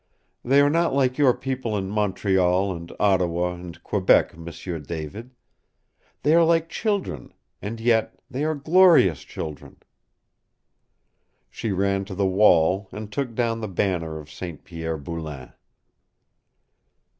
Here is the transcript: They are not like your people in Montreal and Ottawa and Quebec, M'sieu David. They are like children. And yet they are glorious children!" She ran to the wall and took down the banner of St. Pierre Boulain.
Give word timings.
They 0.43 0.61
are 0.61 0.69
not 0.71 0.95
like 0.95 1.19
your 1.19 1.35
people 1.37 1.77
in 1.77 1.91
Montreal 1.91 2.75
and 2.75 2.91
Ottawa 2.99 3.53
and 3.53 3.83
Quebec, 3.83 4.35
M'sieu 4.35 4.79
David. 4.79 5.29
They 6.23 6.33
are 6.33 6.43
like 6.43 6.69
children. 6.69 7.35
And 7.61 7.79
yet 7.79 8.19
they 8.27 8.43
are 8.43 8.55
glorious 8.55 9.21
children!" 9.23 9.77
She 11.51 11.71
ran 11.71 12.03
to 12.05 12.15
the 12.15 12.25
wall 12.25 12.89
and 12.91 13.11
took 13.11 13.35
down 13.35 13.61
the 13.61 13.67
banner 13.67 14.17
of 14.17 14.31
St. 14.31 14.63
Pierre 14.63 14.97
Boulain. 14.97 15.53